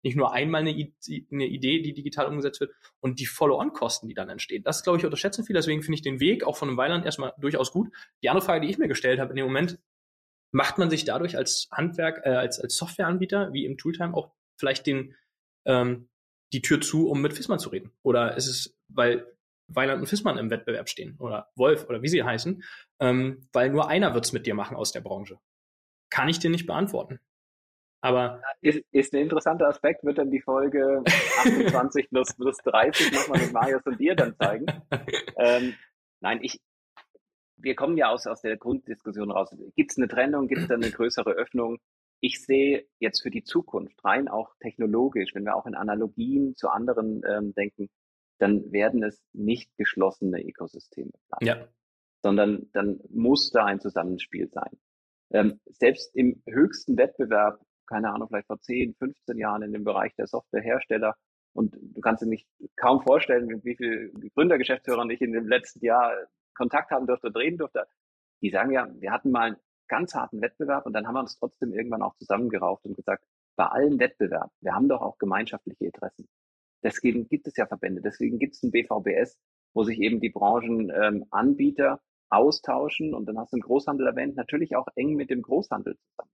[0.02, 4.28] nicht nur einmal eine, eine, Idee, die digital umgesetzt wird und die Follow-on-Kosten, die dann
[4.28, 4.64] entstehen.
[4.64, 5.60] Das, glaube ich, unterschätzen viele.
[5.60, 7.90] Deswegen finde ich den Weg auch von einem Weiland erstmal durchaus gut.
[8.22, 9.78] Die andere Frage, die ich mir gestellt habe in dem Moment,
[10.52, 14.86] macht man sich dadurch als Handwerk, äh, als, als Softwareanbieter, wie im Tooltime, auch vielleicht
[14.86, 15.16] den,
[15.64, 16.08] ähm,
[16.52, 17.90] die Tür zu, um mit Fissmann zu reden?
[18.02, 19.26] Oder ist es, weil
[19.68, 22.62] Weiland und Fissmann im Wettbewerb stehen oder Wolf oder wie sie heißen,
[23.00, 25.38] ähm, weil nur einer wird's mit dir machen aus der Branche?
[26.10, 27.20] Kann ich dir nicht beantworten.
[28.04, 31.02] Aber ist, ist ein interessanter Aspekt, wird dann die Folge
[31.38, 34.66] 28 plus, plus 30 nochmal mit Marius und dir dann zeigen.
[35.36, 35.74] ähm,
[36.20, 36.60] nein, ich,
[37.62, 39.50] wir kommen ja aus, aus der Grunddiskussion raus.
[39.76, 41.78] Gibt es eine Trennung, gibt es da eine größere Öffnung?
[42.22, 46.68] ich sehe jetzt für die Zukunft rein auch technologisch, wenn wir auch in Analogien zu
[46.68, 47.90] anderen ähm, denken,
[48.38, 51.68] dann werden es nicht geschlossene Ökosysteme sein, ja.
[52.22, 54.70] sondern dann muss da ein Zusammenspiel sein.
[55.32, 60.14] Ähm, selbst im höchsten Wettbewerb, keine Ahnung, vielleicht vor 10, 15 Jahren in dem Bereich
[60.14, 61.16] der Softwarehersteller,
[61.54, 62.46] und du kannst dir nicht
[62.76, 66.10] kaum vorstellen, mit wie viel Gründergeschäftsführern ich in dem letzten Jahr
[66.54, 67.86] Kontakt haben durfte und reden durfte.
[68.42, 71.72] Die sagen ja, wir hatten mal ganz harten Wettbewerb und dann haben wir uns trotzdem
[71.72, 73.24] irgendwann auch zusammengerauft und gesagt,
[73.56, 76.28] bei allen Wettbewerb, wir haben doch auch gemeinschaftliche Interessen.
[76.82, 79.38] Deswegen gibt es ja Verbände, deswegen gibt es ein BVBS,
[79.74, 81.98] wo sich eben die Branchenanbieter ähm,
[82.30, 86.30] austauschen und dann hast du einen Großhandel erwähnt, natürlich auch eng mit dem Großhandel zusammen.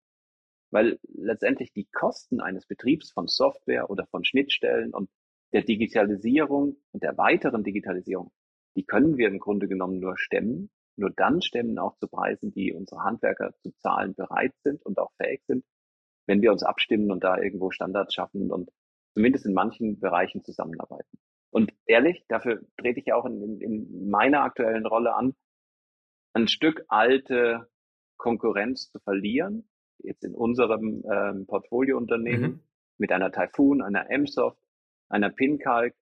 [0.70, 5.10] Weil letztendlich die Kosten eines Betriebs von Software oder von Schnittstellen und
[5.52, 8.30] der Digitalisierung und der weiteren Digitalisierung,
[8.76, 12.72] die können wir im Grunde genommen nur stemmen, nur dann stemmen auch zu Preisen, die
[12.72, 15.64] unsere Handwerker zu zahlen bereit sind und auch fähig sind,
[16.26, 18.70] wenn wir uns abstimmen und da irgendwo Standards schaffen und
[19.14, 21.18] zumindest in manchen Bereichen zusammenarbeiten.
[21.50, 25.34] Und ehrlich, dafür trete ich ja auch in, in meiner aktuellen Rolle an,
[26.34, 27.68] ein Stück alte
[28.16, 32.60] Konkurrenz zu verlieren, jetzt in unserem ähm, Portfoliounternehmen mhm.
[32.98, 34.60] mit einer Typhoon, einer MSoft,
[35.08, 35.94] einer Pincalc,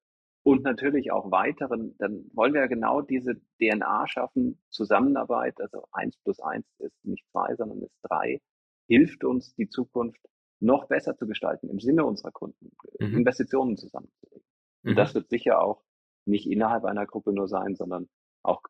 [0.46, 6.16] und natürlich auch weiteren, dann wollen wir ja genau diese DNA schaffen, Zusammenarbeit, also eins
[6.18, 8.40] plus eins ist nicht zwei, sondern ist drei,
[8.86, 10.20] hilft uns, die Zukunft
[10.60, 13.18] noch besser zu gestalten im Sinne unserer Kunden, mhm.
[13.18, 14.46] Investitionen zusammenzulegen.
[14.84, 14.90] Mhm.
[14.90, 15.82] Und das wird sicher auch
[16.26, 18.08] nicht innerhalb einer Gruppe nur sein, sondern
[18.44, 18.62] auch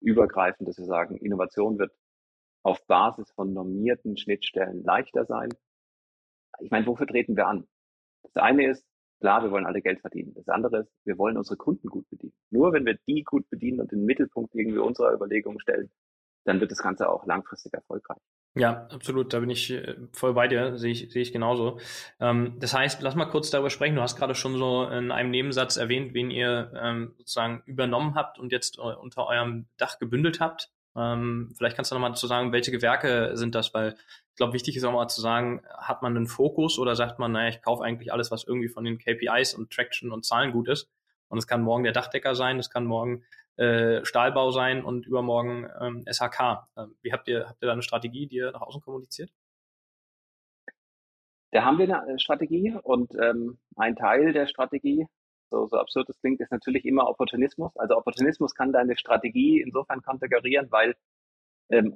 [0.00, 1.90] übergreifend, dass wir sagen, Innovation wird
[2.62, 5.48] auf Basis von normierten Schnittstellen leichter sein.
[6.60, 7.66] Ich meine, wofür treten wir an?
[8.22, 8.86] Das eine ist,
[9.24, 10.34] Klar, wir wollen alle Geld verdienen.
[10.34, 12.34] Das andere ist, wir wollen unsere Kunden gut bedienen.
[12.50, 15.90] Nur wenn wir die gut bedienen und den Mittelpunkt irgendwie unserer Überlegungen stellen,
[16.44, 18.18] dann wird das Ganze auch langfristig erfolgreich.
[18.54, 19.32] Ja, absolut.
[19.32, 20.76] Da bin ich äh, voll bei dir.
[20.76, 21.80] Sehe ich, sehe ich genauso.
[22.20, 23.96] Ähm, das heißt, lass mal kurz darüber sprechen.
[23.96, 28.38] Du hast gerade schon so in einem Nebensatz erwähnt, wen ihr ähm, sozusagen übernommen habt
[28.38, 30.70] und jetzt äh, unter eurem Dach gebündelt habt.
[30.96, 33.96] Ähm, vielleicht kannst du nochmal zu sagen, welche Gewerke sind das, weil
[34.34, 37.30] ich glaube, wichtig ist auch mal zu sagen, hat man einen Fokus oder sagt man,
[37.30, 40.68] naja, ich kaufe eigentlich alles, was irgendwie von den KPIs und Traction und Zahlen gut
[40.68, 40.90] ist.
[41.28, 43.24] Und es kann morgen der Dachdecker sein, es kann morgen
[43.58, 46.66] äh, Stahlbau sein und übermorgen ähm, SHK.
[46.76, 49.30] Ähm, wie habt ihr, habt ihr da eine Strategie, die ihr nach außen kommuniziert?
[51.52, 55.06] Da haben wir eine Strategie und ähm, ein Teil der Strategie
[55.50, 57.76] so, so absurd es klingt, ist natürlich immer Opportunismus.
[57.76, 60.96] Also Opportunismus kann deine Strategie insofern konfigurieren, weil
[61.70, 61.92] ähm,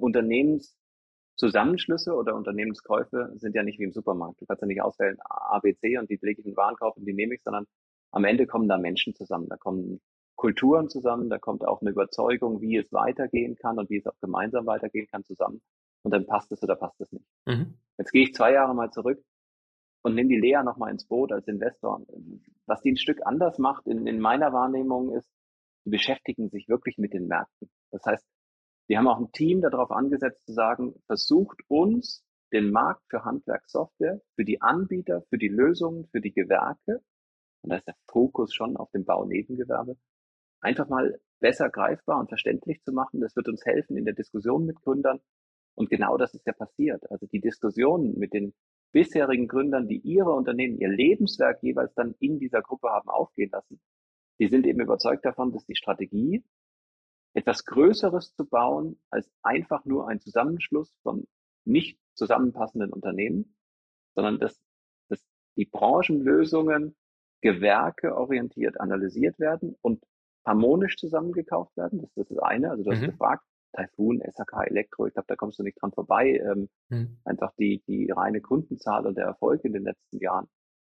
[1.41, 4.41] Unternehmenszusammenschlüsse oder Unternehmenskäufe sind ja nicht wie im Supermarkt.
[4.41, 7.05] Du kannst ja nicht auswählen A, B, C und die lege ich in Warenkauf und
[7.05, 7.65] die nehme ich, sondern
[8.11, 9.47] am Ende kommen da Menschen zusammen.
[9.49, 10.01] Da kommen
[10.35, 14.19] Kulturen zusammen, da kommt auch eine Überzeugung, wie es weitergehen kann und wie es auch
[14.21, 15.61] gemeinsam weitergehen kann zusammen.
[16.03, 17.25] Und dann passt es oder passt es nicht.
[17.45, 17.77] Mhm.
[17.97, 19.19] Jetzt gehe ich zwei Jahre mal zurück.
[20.01, 22.01] und nimm die Lea nochmal ins Boot als Investor.
[22.65, 25.29] Was die ein Stück anders macht in, in meiner Wahrnehmung ist,
[25.85, 27.69] die beschäftigen sich wirklich mit den Märkten.
[27.91, 28.25] Das heißt,
[28.89, 34.19] wir haben auch ein Team darauf angesetzt zu sagen, versucht uns den Markt für Handwerkssoftware,
[34.35, 37.03] für die Anbieter, für die Lösungen, für die Gewerke,
[37.61, 39.95] und da ist der Fokus schon auf dem Baunebengewerbe,
[40.61, 43.19] einfach mal besser greifbar und verständlich zu machen.
[43.19, 45.19] Das wird uns helfen in der Diskussion mit Gründern.
[45.75, 47.09] Und genau das ist ja passiert.
[47.11, 48.53] Also die Diskussionen mit den
[48.91, 53.79] bisherigen Gründern, die ihre Unternehmen, ihr Lebenswerk jeweils dann in dieser Gruppe haben aufgehen lassen,
[54.39, 56.43] die sind eben überzeugt davon, dass die Strategie,
[57.33, 61.27] etwas Größeres zu bauen, als einfach nur ein Zusammenschluss von
[61.65, 63.55] nicht zusammenpassenden Unternehmen,
[64.15, 64.59] sondern dass,
[65.09, 65.23] dass
[65.55, 66.95] die Branchenlösungen
[67.41, 70.03] gewerkeorientiert analysiert werden und
[70.45, 72.01] harmonisch zusammengekauft werden.
[72.01, 72.71] Das, das ist das eine.
[72.71, 73.11] Also du hast mhm.
[73.11, 73.43] gefragt,
[73.75, 76.41] Typhoon, SAK Elektro, ich glaube, da kommst du nicht dran vorbei.
[76.43, 77.19] Ähm, mhm.
[77.23, 80.47] Einfach die, die reine Kundenzahl und der Erfolg in den letzten Jahren.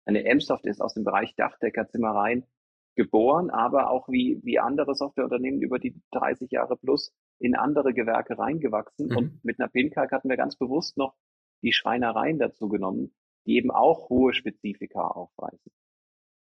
[0.04, 2.46] Eine M-Soft ist aus dem Bereich Dachdecker, Zimmereien
[2.94, 8.38] geboren, aber auch wie, wie andere Softwareunternehmen über die 30 Jahre plus in andere Gewerke
[8.38, 9.08] reingewachsen.
[9.08, 9.16] Mhm.
[9.16, 11.14] Und mit einer Pinkalk hatten wir ganz bewusst noch
[11.62, 13.14] die Schreinereien dazu genommen,
[13.46, 15.72] die eben auch hohe Spezifika aufweisen.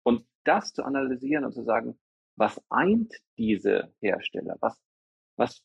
[0.03, 1.99] Und das zu analysieren und zu sagen,
[2.35, 4.55] was eint diese Hersteller?
[4.61, 4.81] Was,
[5.35, 5.63] was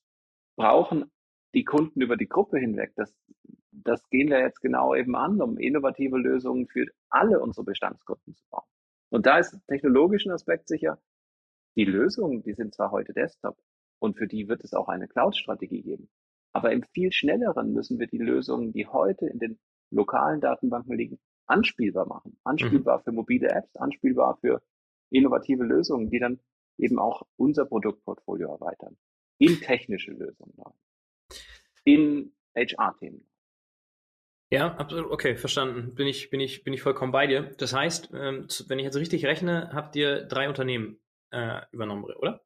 [0.56, 1.10] brauchen
[1.54, 2.92] die Kunden über die Gruppe hinweg?
[2.96, 3.14] Das,
[3.70, 8.44] das gehen wir jetzt genau eben an, um innovative Lösungen für alle unsere Bestandskunden zu
[8.50, 8.66] bauen.
[9.14, 11.00] Und da ist technologischen Aspekt sicher,
[11.76, 13.56] die Lösungen, die sind zwar heute Desktop
[14.00, 16.10] und für die wird es auch eine Cloud-Strategie geben.
[16.52, 19.60] Aber im viel schnelleren müssen wir die Lösungen, die heute in den
[19.92, 22.40] lokalen Datenbanken liegen, anspielbar machen.
[22.42, 23.02] Anspielbar mhm.
[23.04, 24.60] für mobile Apps, anspielbar für
[25.10, 26.40] innovative Lösungen, die dann
[26.76, 28.96] eben auch unser Produktportfolio erweitern.
[29.38, 30.54] In technische Lösungen,
[31.84, 33.24] in HR-Themen.
[34.54, 35.10] Ja, absolut.
[35.10, 35.94] Okay, verstanden.
[35.96, 37.50] Bin ich, bin ich, bin ich vollkommen bei dir.
[37.58, 42.40] Das heißt, ähm, wenn ich jetzt richtig rechne, habt ihr drei Unternehmen äh, übernommen, oder?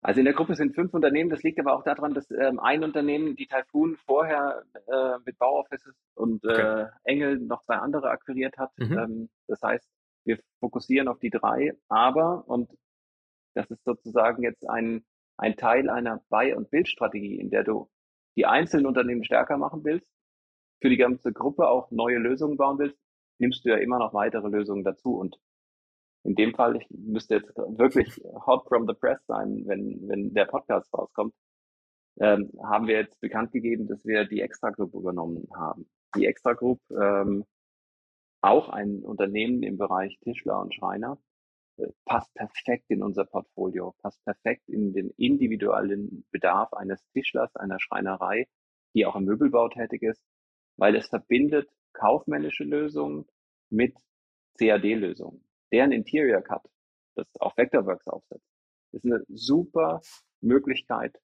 [0.00, 1.28] Also in der Gruppe sind fünf Unternehmen.
[1.28, 5.94] Das liegt aber auch daran, dass ähm, ein Unternehmen, die Typhoon, vorher äh, mit Bauoffices
[6.14, 6.84] und okay.
[6.84, 8.70] äh, Engel noch zwei andere akquiriert hat.
[8.78, 8.98] Mhm.
[8.98, 9.86] Ähm, das heißt,
[10.24, 11.74] wir fokussieren auf die drei.
[11.88, 12.70] Aber, und
[13.54, 15.04] das ist sozusagen jetzt ein,
[15.36, 17.90] ein Teil einer Buy- und Bildstrategie, in der du
[18.34, 20.08] die einzelnen Unternehmen stärker machen willst,
[20.82, 22.98] für die ganze Gruppe auch neue Lösungen bauen willst,
[23.38, 25.16] nimmst du ja immer noch weitere Lösungen dazu.
[25.16, 25.38] Und
[26.24, 30.46] in dem Fall, ich müsste jetzt wirklich hot from the press sein, wenn, wenn der
[30.46, 31.34] Podcast rauskommt,
[32.20, 35.88] ähm, haben wir jetzt bekannt gegeben, dass wir die Extra Group übernommen haben.
[36.16, 37.44] Die Extra Group, ähm,
[38.42, 41.16] auch ein Unternehmen im Bereich Tischler und Schreiner,
[41.78, 47.78] äh, passt perfekt in unser Portfolio, passt perfekt in den individuellen Bedarf eines Tischlers, einer
[47.78, 48.48] Schreinerei,
[48.94, 50.22] die auch im Möbelbau tätig ist,
[50.82, 53.24] weil es verbindet kaufmännische Lösungen
[53.70, 53.94] mit
[54.58, 55.44] CAD-Lösungen.
[55.70, 56.68] Deren Interior Cut,
[57.14, 58.50] das auf Vectorworks aufsetzt,
[58.90, 60.00] ist eine super
[60.40, 61.16] Möglichkeit,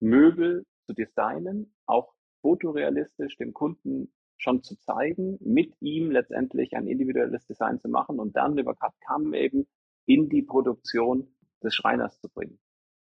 [0.00, 7.46] Möbel zu designen, auch fotorealistisch dem Kunden schon zu zeigen, mit ihm letztendlich ein individuelles
[7.46, 9.68] Design zu machen und dann über CAD-CAM eben
[10.04, 11.32] in die Produktion
[11.62, 12.58] des Schreiners zu bringen.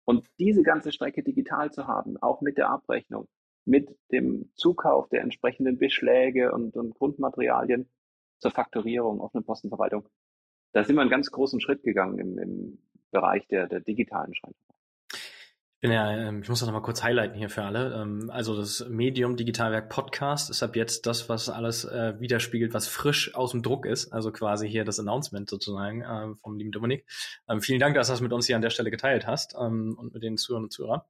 [0.07, 3.29] Und diese ganze Strecke digital zu haben, auch mit der Abrechnung,
[3.65, 7.89] mit dem Zukauf der entsprechenden Beschläge und, und Grundmaterialien
[8.39, 10.09] zur Faktorierung, offenen Postenverwaltung,
[10.73, 12.79] da sind wir einen ganz großen Schritt gegangen im, im
[13.11, 14.80] Bereich der, der digitalen Schreinerei
[15.81, 17.95] bin ja, ähm, ich muss das nochmal kurz highlighten hier für alle.
[17.95, 22.87] Ähm, also das Medium Digitalwerk Podcast ist ab jetzt das, was alles äh, widerspiegelt, was
[22.87, 24.13] frisch aus dem Druck ist.
[24.13, 27.07] Also quasi hier das Announcement sozusagen äh, vom lieben Dominik.
[27.49, 30.13] Ähm, vielen Dank, dass du das mit uns hier an der Stelle geteilt hast und
[30.13, 31.01] mit den Zuhörern und Zuhörern.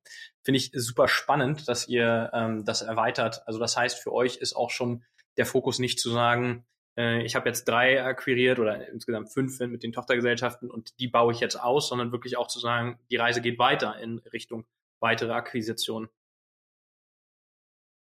[0.43, 2.31] Finde ich super spannend, dass ihr
[2.65, 3.43] das erweitert.
[3.47, 5.03] Also das heißt, für euch ist auch schon
[5.37, 6.65] der Fokus nicht zu sagen,
[6.96, 11.40] ich habe jetzt drei akquiriert oder insgesamt fünf mit den Tochtergesellschaften und die baue ich
[11.40, 14.66] jetzt aus, sondern wirklich auch zu sagen, die Reise geht weiter in Richtung
[15.00, 16.09] weitere Akquisitionen.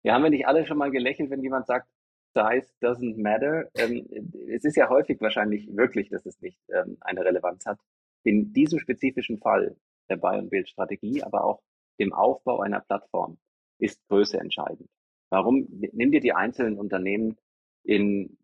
[0.04, 1.88] Ja, haben wir nicht alle schon mal gelächelt, wenn jemand sagt,
[2.36, 3.70] Size doesn't matter?
[3.76, 4.06] Ähm,
[4.50, 7.80] es ist ja häufig wahrscheinlich wirklich, dass es nicht ähm, eine Relevanz hat.
[8.24, 9.76] In diesem spezifischen Fall
[10.10, 11.64] der Buy- und Build-Strategie, aber auch
[12.00, 13.38] dem Aufbau einer Plattform
[13.80, 14.90] ist Größe entscheidend.
[15.32, 15.68] Warum?
[15.70, 17.38] Nimm dir die einzelnen Unternehmen
[17.84, 18.38] in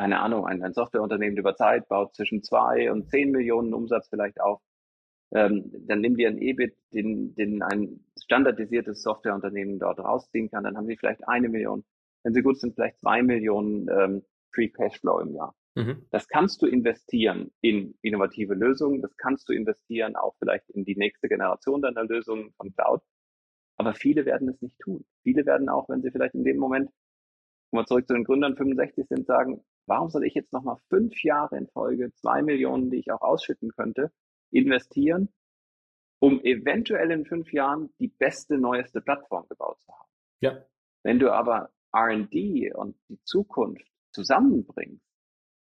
[0.00, 4.40] keine Ahnung, ein, ein Softwareunternehmen über Zeit baut zwischen zwei und zehn Millionen Umsatz vielleicht
[4.40, 4.62] auf,
[5.34, 10.78] ähm, dann nimm dir ein EBIT, den, den ein standardisiertes Softwareunternehmen dort rausziehen kann, dann
[10.78, 11.84] haben sie vielleicht eine Million.
[12.22, 14.22] Wenn sie gut sind, vielleicht zwei Millionen ähm,
[14.54, 15.54] Free Cashflow im Jahr.
[15.74, 16.06] Mhm.
[16.10, 20.96] Das kannst du investieren in innovative Lösungen, das kannst du investieren auch vielleicht in die
[20.96, 23.02] nächste Generation deiner Lösungen von Cloud.
[23.76, 25.04] Aber viele werden es nicht tun.
[25.24, 26.90] Viele werden auch, wenn sie vielleicht in dem Moment
[27.70, 31.58] mal zurück zu den Gründern 65 sind, sagen, warum soll ich jetzt nochmal fünf Jahre
[31.58, 34.12] in Folge, zwei Millionen, die ich auch ausschütten könnte,
[34.52, 35.28] investieren,
[36.20, 40.08] um eventuell in fünf Jahren die beste, neueste Plattform gebaut zu haben.
[40.40, 40.64] Ja.
[41.02, 45.04] Wenn du aber R&D und die Zukunft zusammenbringst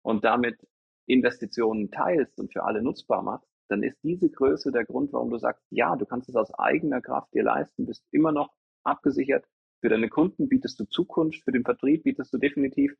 [0.03, 0.67] und damit
[1.07, 5.39] Investitionen teilst und für alle nutzbar machst, dann ist diese Größe der Grund, warum du
[5.39, 9.45] sagst, ja, du kannst es aus eigener Kraft dir leisten, bist immer noch abgesichert.
[9.81, 12.97] Für deine Kunden bietest du Zukunft, für den Vertrieb bietest du definitiv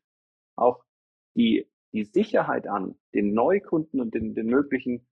[0.55, 0.83] auch
[1.37, 5.07] die, die Sicherheit an, den Neukunden und den, den möglichen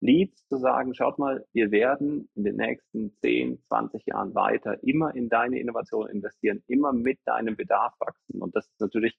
[0.00, 5.14] Leads zu sagen, schaut mal, wir werden in den nächsten 10, 20 Jahren weiter immer
[5.14, 8.42] in deine Innovation investieren, immer mit deinem Bedarf wachsen.
[8.42, 9.18] Und das ist natürlich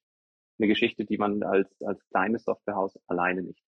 [0.59, 3.63] eine Geschichte, die man als, als kleines Softwarehaus alleine nicht.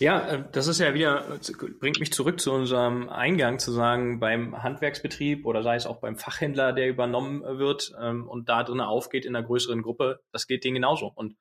[0.00, 1.38] Ja, äh, das ist ja wieder,
[1.80, 6.16] bringt mich zurück zu unserem Eingang zu sagen, beim Handwerksbetrieb oder sei es auch beim
[6.16, 10.64] Fachhändler, der übernommen wird ähm, und da drin aufgeht in einer größeren Gruppe, das geht
[10.64, 11.06] denen genauso.
[11.14, 11.36] Und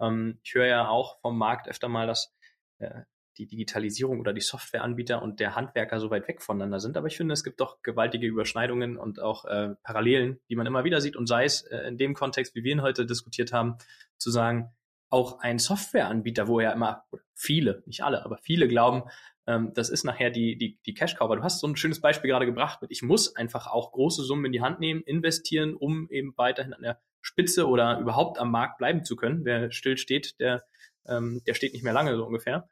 [0.00, 2.34] ähm, ich höre ja auch vom Markt öfter mal, dass
[2.78, 3.02] äh,
[3.38, 6.96] die Digitalisierung oder die Softwareanbieter und der Handwerker so weit weg voneinander sind.
[6.96, 10.84] Aber ich finde, es gibt doch gewaltige Überschneidungen und auch äh, Parallelen, die man immer
[10.84, 11.16] wieder sieht.
[11.16, 13.76] Und sei es äh, in dem Kontext, wie wir ihn heute diskutiert haben,
[14.16, 14.74] zu sagen,
[15.08, 19.04] auch ein Softwareanbieter, wo ja immer viele, nicht alle, aber viele glauben,
[19.46, 21.22] ähm, das ist nachher die, die, die Cash-Cow.
[21.22, 24.22] Aber du hast so ein schönes Beispiel gerade gebracht mit, ich muss einfach auch große
[24.24, 28.50] Summen in die Hand nehmen, investieren, um eben weiterhin an der Spitze oder überhaupt am
[28.50, 29.44] Markt bleiben zu können.
[29.44, 30.64] Wer still steht, der,
[31.06, 32.68] ähm, der steht nicht mehr lange so ungefähr.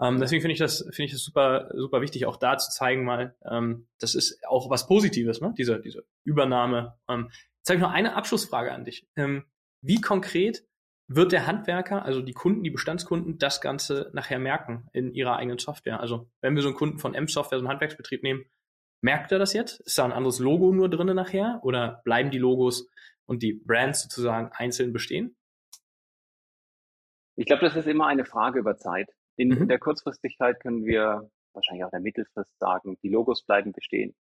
[0.00, 3.04] Ähm, deswegen finde ich das, finde ich das super, super wichtig, auch da zu zeigen
[3.04, 5.54] mal, ähm, das ist auch was Positives, ne?
[5.56, 6.98] Diese, diese Übernahme.
[7.08, 9.06] Ähm, jetzt habe ich noch eine Abschlussfrage an dich.
[9.14, 9.44] Ähm,
[9.82, 10.64] wie konkret
[11.06, 15.58] wird der Handwerker, also die Kunden, die Bestandskunden, das Ganze nachher merken in ihrer eigenen
[15.58, 16.00] Software?
[16.00, 18.44] Also wenn wir so einen Kunden von M-Software, so einen Handwerksbetrieb nehmen,
[19.02, 19.80] merkt er das jetzt?
[19.80, 21.60] Ist da ein anderes Logo nur drinnen nachher?
[21.62, 22.88] Oder bleiben die Logos
[23.26, 25.36] und die Brands sozusagen einzeln bestehen?
[27.36, 29.10] Ich glaube, das ist immer eine Frage über Zeit.
[29.36, 29.62] In, mhm.
[29.62, 34.14] in der Kurzfristigkeit können wir wahrscheinlich auch in der Mittelfrist sagen, die Logos bleiben bestehen.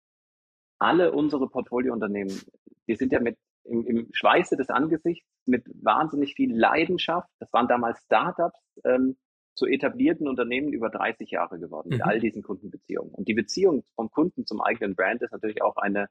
[0.79, 2.40] Alle unsere Portfoliounternehmen,
[2.87, 3.37] die sind ja mit
[3.70, 9.16] im, im Schweiße des Angesichts mit wahnsinnig viel Leidenschaft, das waren damals Startups, ähm,
[9.54, 11.96] zu etablierten Unternehmen über 30 Jahre geworden mhm.
[11.96, 13.12] mit all diesen Kundenbeziehungen.
[13.12, 16.09] Und die Beziehung vom Kunden zum eigenen Brand ist natürlich auch eine,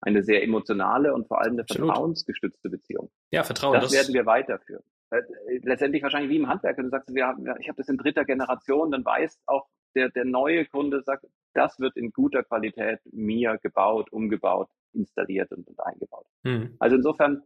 [0.00, 1.88] eine sehr emotionale und vor allem eine Absolut.
[1.88, 3.10] vertrauensgestützte Beziehung.
[3.30, 3.74] Ja, Vertrauen.
[3.74, 4.82] Das, das werden wir weiterführen.
[5.10, 5.22] Äh,
[5.62, 8.24] letztendlich wahrscheinlich wie im Handwerk, wenn du sagst, wir haben, ich habe das in dritter
[8.24, 13.58] Generation, dann weiß auch der, der neue Kunde, sagt, das wird in guter Qualität mir
[13.58, 16.26] gebaut, umgebaut, installiert und, und eingebaut.
[16.42, 16.76] Mhm.
[16.78, 17.42] Also insofern,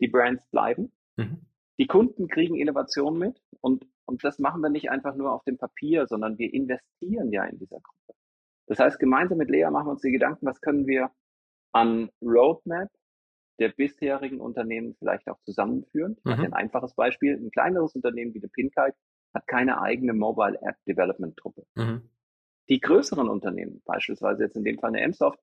[0.00, 0.92] die Brands bleiben.
[1.16, 1.46] Mhm.
[1.78, 5.56] Die Kunden kriegen Innovation mit und, und das machen wir nicht einfach nur auf dem
[5.56, 8.18] Papier, sondern wir investieren ja in dieser Gruppe.
[8.66, 11.10] Das heißt, gemeinsam mit Lea machen wir uns die Gedanken, was können wir
[11.72, 12.90] an Roadmap
[13.58, 16.16] der bisherigen Unternehmen vielleicht auch zusammenführen.
[16.24, 16.32] Mhm.
[16.32, 18.94] Ein einfaches Beispiel, ein kleineres Unternehmen wie die Pinkite
[19.32, 21.64] hat keine eigene Mobile App Development Truppe.
[21.74, 22.08] Mhm.
[22.68, 25.38] Die größeren Unternehmen, beispielsweise jetzt in dem Fall eine Msoft,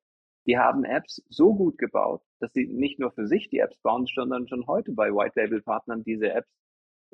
[0.47, 4.07] die haben Apps so gut gebaut, dass sie nicht nur für sich die Apps bauen,
[4.07, 6.49] sondern schon heute bei White Label Partnern diese Apps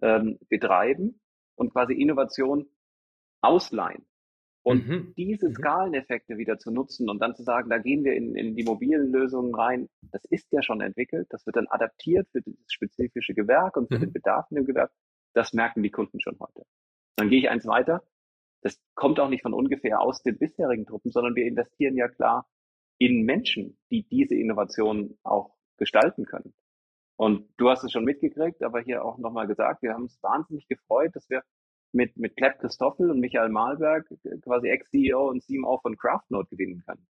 [0.01, 1.19] ähm, betreiben
[1.55, 2.67] und quasi Innovation
[3.41, 4.05] ausleihen.
[4.63, 5.13] Und mhm.
[5.15, 5.53] diese mhm.
[5.53, 9.11] Skaleneffekte wieder zu nutzen und dann zu sagen, da gehen wir in, in die mobilen
[9.11, 13.77] Lösungen rein, das ist ja schon entwickelt, das wird dann adaptiert für dieses spezifische Gewerk
[13.77, 14.01] und für mhm.
[14.01, 14.91] den Bedarf in dem Gewerk.
[15.33, 16.63] Das merken die Kunden schon heute.
[17.15, 18.03] Dann gehe ich eins weiter.
[18.61, 22.47] Das kommt auch nicht von ungefähr aus den bisherigen Truppen, sondern wir investieren ja klar
[22.97, 26.53] in Menschen, die diese Innovation auch gestalten können.
[27.17, 30.67] Und du hast es schon mitgekriegt, aber hier auch nochmal gesagt, wir haben uns wahnsinnig
[30.67, 31.43] gefreut, dass wir
[31.91, 34.07] mit, mit Klepp Christoffel und Michael Malberg,
[34.43, 37.07] quasi Ex-CEO und CMO von Craftnote gewinnen können.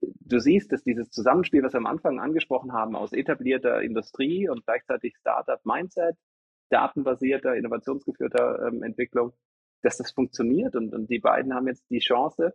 [0.00, 4.64] Du siehst, dass dieses Zusammenspiel, was wir am Anfang angesprochen haben, aus etablierter Industrie und
[4.64, 6.16] gleichzeitig Startup-Mindset,
[6.70, 9.32] datenbasierter, innovationsgeführter ähm, Entwicklung,
[9.82, 10.76] dass das funktioniert.
[10.76, 12.54] Und, und die beiden haben jetzt die Chance,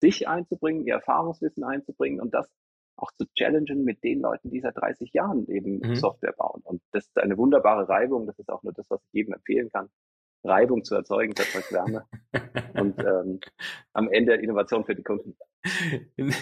[0.00, 2.48] sich einzubringen, ihr Erfahrungswissen einzubringen und das
[2.96, 5.94] auch zu challengen mit den Leuten, die seit 30 Jahren eben mhm.
[5.96, 6.60] Software bauen.
[6.64, 8.26] Und das ist eine wunderbare Reibung.
[8.26, 9.88] Das ist auch nur das, was ich jedem empfehlen kann.
[10.44, 12.06] Reibung zu erzeugen, das erzeugt Wärme.
[12.74, 13.40] und ähm,
[13.92, 15.36] am Ende Innovation für die Kunden.
[16.16, 16.34] In,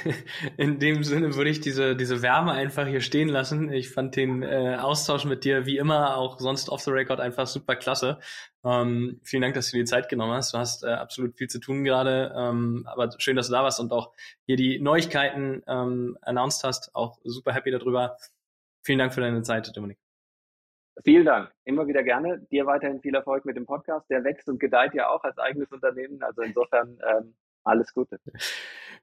[0.57, 3.73] in dem Sinne würde ich diese, diese Wärme einfach hier stehen lassen.
[3.73, 7.47] Ich fand den äh, Austausch mit dir wie immer auch sonst off the record einfach
[7.47, 8.19] super klasse.
[8.65, 10.55] Ähm, vielen Dank, dass du dir die Zeit genommen hast.
[10.55, 13.79] Du hast äh, absolut viel zu tun gerade, ähm, aber schön, dass du da warst
[13.79, 14.13] und auch
[14.47, 16.95] hier die Neuigkeiten ähm, announced hast.
[16.95, 18.17] Auch super happy darüber.
[18.83, 19.99] Vielen Dank für deine Zeit, Dominik.
[21.05, 21.53] Vielen Dank.
[21.65, 22.41] Immer wieder gerne.
[22.51, 24.11] Dir weiterhin viel Erfolg mit dem Podcast.
[24.11, 26.23] Der wächst und gedeiht ja auch als eigenes Unternehmen.
[26.23, 28.19] Also insofern ähm, alles Gute.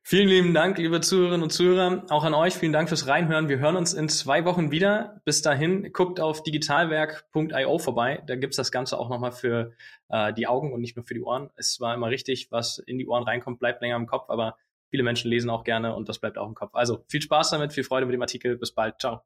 [0.01, 2.05] Vielen lieben Dank, liebe Zuhörerinnen und Zuhörer.
[2.09, 3.49] Auch an euch vielen Dank fürs Reinhören.
[3.49, 5.21] Wir hören uns in zwei Wochen wieder.
[5.25, 8.23] Bis dahin, guckt auf digitalwerk.io vorbei.
[8.25, 9.73] Da gibt's das Ganze auch nochmal für
[10.07, 11.49] äh, die Augen und nicht nur für die Ohren.
[11.57, 14.57] Es war immer richtig, was in die Ohren reinkommt, bleibt länger im Kopf, aber
[14.89, 16.73] viele Menschen lesen auch gerne und das bleibt auch im Kopf.
[16.73, 18.57] Also viel Spaß damit, viel Freude mit dem Artikel.
[18.57, 18.99] Bis bald.
[18.99, 19.21] Ciao.